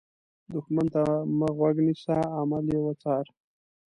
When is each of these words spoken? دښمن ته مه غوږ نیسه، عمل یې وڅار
دښمن 0.53 0.85
ته 0.93 1.01
مه 1.37 1.47
غوږ 1.57 1.75
نیسه، 1.85 2.17
عمل 2.37 2.65
یې 2.73 2.79
وڅار 2.85 3.25